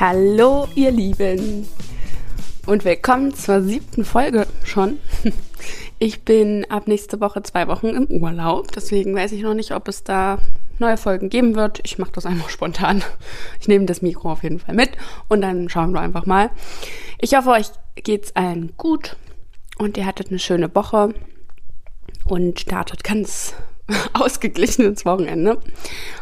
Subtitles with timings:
[0.00, 1.68] Hallo, ihr Lieben.
[2.64, 4.98] Und willkommen zur siebten Folge schon.
[5.98, 8.72] Ich bin ab nächste Woche zwei Wochen im Urlaub.
[8.72, 10.38] Deswegen weiß ich noch nicht, ob es da
[10.78, 11.80] neue Folgen geben wird.
[11.84, 13.04] Ich mache das einfach spontan.
[13.60, 14.92] Ich nehme das Mikro auf jeden Fall mit
[15.28, 16.48] und dann schauen wir einfach mal.
[17.18, 19.16] Ich hoffe, euch geht's allen gut
[19.76, 21.12] und ihr hattet eine schöne Woche
[22.24, 23.52] und startet ganz
[24.14, 25.60] ausgeglichen ins Wochenende.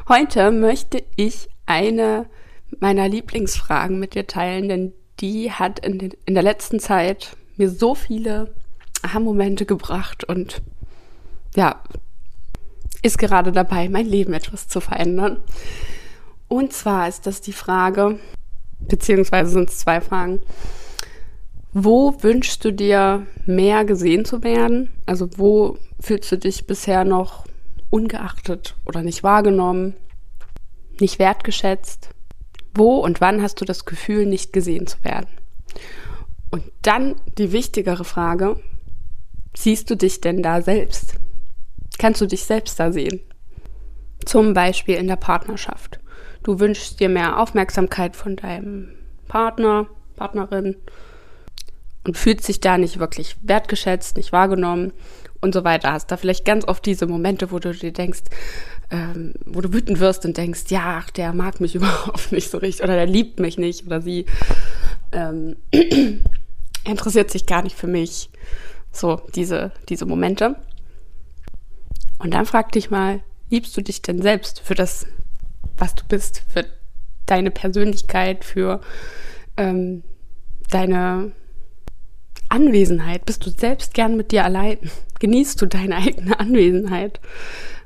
[0.08, 2.26] Heute möchte ich eine
[2.80, 7.70] meiner Lieblingsfragen mit dir teilen, denn die hat in, den, in der letzten Zeit mir
[7.70, 8.54] so viele
[9.02, 10.62] Aha-Momente gebracht und
[11.56, 11.82] ja,
[13.02, 15.38] ist gerade dabei, mein Leben etwas zu verändern.
[16.48, 18.18] Und zwar ist das die Frage,
[18.80, 20.40] beziehungsweise sind es zwei Fragen.
[21.72, 24.90] Wo wünschst du dir mehr gesehen zu werden?
[25.06, 27.44] Also wo fühlst du dich bisher noch
[27.90, 29.94] ungeachtet oder nicht wahrgenommen,
[31.00, 32.10] nicht wertgeschätzt?
[32.74, 35.28] Wo und wann hast du das Gefühl, nicht gesehen zu werden?
[36.50, 38.60] Und dann die wichtigere Frage,
[39.56, 41.14] siehst du dich denn da selbst?
[41.98, 43.20] Kannst du dich selbst da sehen?
[44.24, 46.00] Zum Beispiel in der Partnerschaft.
[46.42, 48.90] Du wünschst dir mehr Aufmerksamkeit von deinem
[49.26, 50.76] Partner, Partnerin
[52.04, 54.92] und fühlst dich da nicht wirklich wertgeschätzt, nicht wahrgenommen
[55.40, 55.92] und so weiter.
[55.92, 58.22] Hast da vielleicht ganz oft diese Momente, wo du dir denkst,
[58.90, 62.58] ähm, wo du wütend wirst und denkst, ja, ach, der mag mich überhaupt nicht so
[62.58, 64.26] richtig oder der liebt mich nicht oder sie
[65.12, 65.56] ähm,
[66.84, 68.30] interessiert sich gar nicht für mich.
[68.90, 70.56] So, diese, diese Momente.
[72.18, 75.06] Und dann frag dich mal, liebst du dich denn selbst für das,
[75.76, 76.64] was du bist, für
[77.26, 78.80] deine Persönlichkeit, für
[79.56, 80.02] ähm,
[80.70, 81.32] deine
[82.48, 83.26] Anwesenheit?
[83.26, 84.78] Bist du selbst gern mit dir allein?
[85.20, 87.20] Genießt du deine eigene Anwesenheit?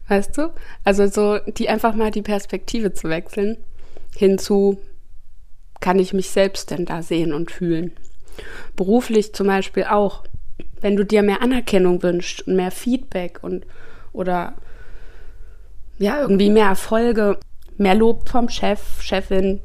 [0.09, 0.53] Weißt du?
[0.85, 3.57] Also so, die einfach mal die Perspektive zu wechseln
[4.17, 4.79] hinzu,
[5.81, 7.93] kann ich mich selbst denn da sehen und fühlen?
[8.77, 10.25] Beruflich zum Beispiel auch.
[10.81, 13.65] Wenn du dir mehr Anerkennung wünschst und mehr Feedback und
[14.13, 14.55] oder
[15.99, 17.39] ja, irgendwie mehr Erfolge,
[17.79, 19.61] mehr Lob vom Chef, Chefin,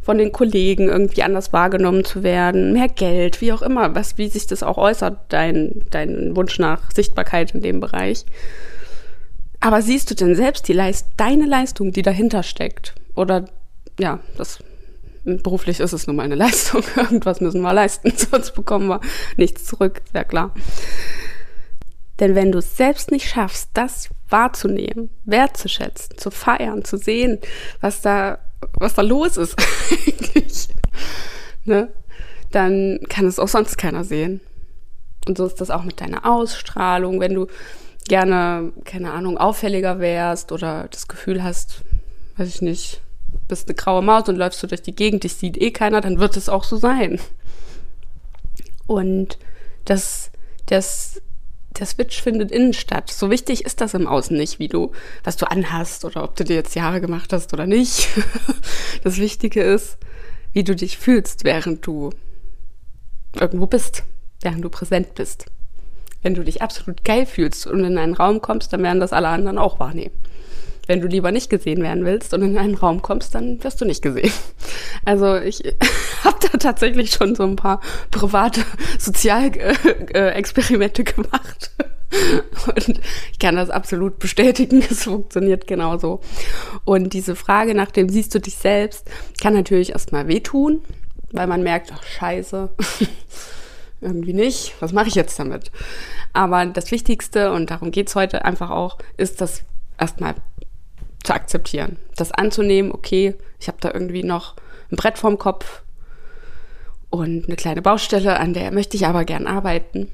[0.00, 4.28] von den Kollegen irgendwie anders wahrgenommen zu werden, mehr Geld, wie auch immer, was, wie
[4.28, 8.26] sich das auch äußert, dein, dein Wunsch nach Sichtbarkeit in dem Bereich.
[9.62, 12.96] Aber siehst du denn selbst die Leist deine Leistung, die dahinter steckt?
[13.14, 13.44] Oder
[13.98, 14.58] ja, das
[15.24, 16.82] beruflich ist es nun mal eine Leistung.
[16.96, 19.00] Irgendwas müssen wir leisten, sonst bekommen wir
[19.36, 20.52] nichts zurück, sehr klar.
[22.18, 27.38] Denn wenn du es selbst nicht schaffst, das wahrzunehmen, wertzuschätzen, zu feiern, zu sehen,
[27.80, 28.38] was da,
[28.74, 29.56] was da los ist
[29.90, 30.68] eigentlich,
[31.64, 31.88] ne,
[32.50, 34.40] dann kann es auch sonst keiner sehen.
[35.28, 37.46] Und so ist das auch mit deiner Ausstrahlung, wenn du
[38.08, 41.82] gerne, keine Ahnung, auffälliger wärst oder das Gefühl hast,
[42.36, 43.00] weiß ich nicht,
[43.48, 46.18] bist eine graue Maus und läufst du durch die Gegend, dich sieht eh keiner, dann
[46.18, 47.20] wird es auch so sein.
[48.86, 49.38] Und
[49.84, 50.30] das,
[50.66, 51.20] das,
[51.78, 53.10] der Switch findet innen statt.
[53.10, 54.92] So wichtig ist das im Außen nicht, wie du,
[55.24, 58.08] was du anhast oder ob du dir jetzt Jahre gemacht hast oder nicht.
[59.04, 59.98] Das Wichtige ist,
[60.52, 62.10] wie du dich fühlst, während du
[63.34, 64.04] irgendwo bist,
[64.42, 65.46] während du präsent bist.
[66.22, 69.28] Wenn du dich absolut geil fühlst und in einen Raum kommst, dann werden das alle
[69.28, 70.14] anderen auch wahrnehmen.
[70.86, 73.84] Wenn du lieber nicht gesehen werden willst und in einen Raum kommst, dann wirst du
[73.84, 74.32] nicht gesehen.
[75.04, 75.64] Also ich
[76.22, 77.80] habe da tatsächlich schon so ein paar
[78.12, 78.60] private
[79.00, 81.72] Sozialexperimente gemacht.
[82.66, 83.00] Und
[83.32, 86.20] ich kann das absolut bestätigen, es funktioniert genauso.
[86.84, 90.82] Und diese Frage nach dem siehst du dich selbst kann natürlich erstmal wehtun,
[91.32, 92.70] weil man merkt, ach scheiße,
[94.02, 94.74] irgendwie nicht.
[94.80, 95.70] Was mache ich jetzt damit?
[96.32, 99.62] Aber das Wichtigste, und darum geht's heute einfach auch, ist das
[99.98, 100.34] erstmal
[101.22, 101.98] zu akzeptieren.
[102.16, 104.56] Das anzunehmen, okay, ich habe da irgendwie noch
[104.90, 105.82] ein Brett vorm Kopf
[107.10, 110.10] und eine kleine Baustelle, an der möchte ich aber gern arbeiten.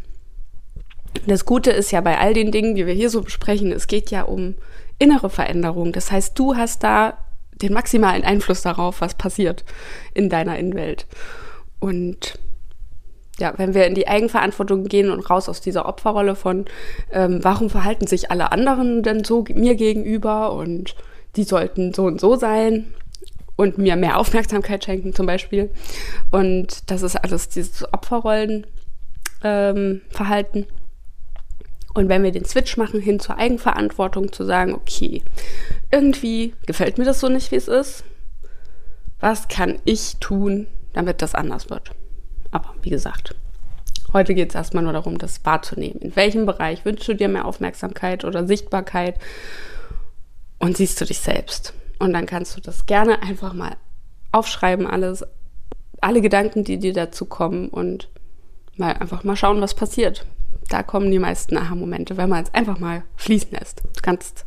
[1.26, 4.10] Das Gute ist ja bei all den Dingen, die wir hier so besprechen, es geht
[4.10, 4.54] ja um
[4.98, 5.92] innere Veränderung.
[5.92, 7.18] Das heißt, du hast da
[7.62, 9.64] den maximalen Einfluss darauf, was passiert
[10.14, 11.06] in deiner Innenwelt.
[11.80, 12.38] Und
[13.38, 16.64] ja, wenn wir in die Eigenverantwortung gehen und raus aus dieser Opferrolle von,
[17.12, 20.94] ähm, warum verhalten sich alle anderen denn so mir gegenüber und
[21.36, 22.92] die sollten so und so sein
[23.56, 25.70] und mir mehr Aufmerksamkeit schenken zum Beispiel.
[26.30, 28.64] Und das ist alles dieses Opferrollenverhalten.
[29.44, 30.66] Ähm,
[31.94, 35.22] und wenn wir den Switch machen hin zur Eigenverantwortung, zu sagen, okay,
[35.90, 38.04] irgendwie gefällt mir das so nicht, wie es ist.
[39.20, 41.92] Was kann ich tun, damit das anders wird?
[42.88, 43.34] Wie gesagt,
[44.14, 46.00] heute geht es erstmal nur darum, das wahrzunehmen.
[46.00, 49.16] In welchem Bereich wünschst du dir mehr Aufmerksamkeit oder Sichtbarkeit
[50.58, 51.74] und siehst du dich selbst?
[51.98, 53.76] Und dann kannst du das gerne einfach mal
[54.32, 55.22] aufschreiben, alles
[56.00, 58.08] alle Gedanken, die dir dazu kommen und
[58.78, 60.24] mal einfach mal schauen, was passiert.
[60.70, 63.82] Da kommen die meisten Aha-Momente, wenn man es einfach mal fließen lässt.
[63.82, 64.46] Du kannst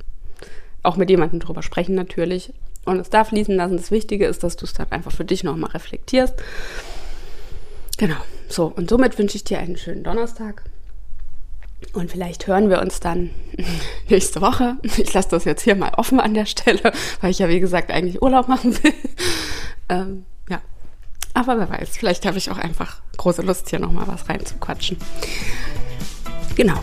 [0.82, 2.56] auch mit jemandem drüber sprechen natürlich
[2.86, 3.78] und es darf fließen lassen.
[3.78, 6.34] Das Wichtige ist, dass du es dann einfach für dich nochmal reflektierst.
[8.02, 8.18] Genau,
[8.50, 10.64] so und somit wünsche ich dir einen schönen Donnerstag.
[11.94, 13.30] Und vielleicht hören wir uns dann
[14.10, 14.78] nächste Woche.
[14.82, 17.92] Ich lasse das jetzt hier mal offen an der Stelle, weil ich ja, wie gesagt,
[17.92, 18.94] eigentlich Urlaub machen will.
[19.90, 20.62] Ähm, ja,
[21.34, 24.96] aber wer weiß, vielleicht habe ich auch einfach große Lust, hier nochmal was reinzuquatschen.
[26.56, 26.80] Genau,